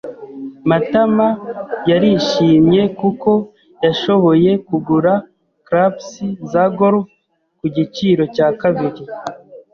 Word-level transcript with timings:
Matama 0.69 1.27
yarishimye 1.89 2.81
kuko 2.99 3.31
yashoboye 3.85 4.51
kugura 4.67 5.13
clubs 5.67 6.07
za 6.51 6.63
golf 6.77 7.07
ku 7.59 7.65
giciro 7.75 8.23
cya 8.35 8.47
kabiri. 8.61 9.01